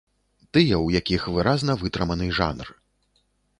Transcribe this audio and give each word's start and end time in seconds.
Тыя, 0.57 0.79
у 0.85 0.87
якіх 0.99 1.27
выразна 1.37 1.77
вытрыманы 1.83 2.33
жанр. 2.41 2.67